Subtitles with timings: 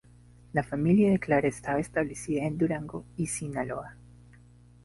[0.53, 3.97] La familia de Clara estaba establecida en Durango y Sinaloa.